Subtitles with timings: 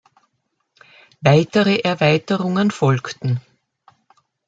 [1.21, 3.39] Weitere Erweiterungen folgten.